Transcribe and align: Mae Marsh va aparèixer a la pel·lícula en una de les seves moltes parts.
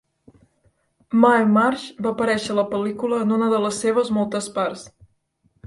Mae 1.25 1.43
Marsh 1.57 1.83
va 2.07 2.15
aparèixer 2.17 2.51
a 2.55 2.57
la 2.61 2.65
pel·lícula 2.73 3.21
en 3.27 3.37
una 3.39 3.53
de 3.55 3.63
les 3.67 3.85
seves 3.87 4.13
moltes 4.19 4.51
parts. 4.59 4.91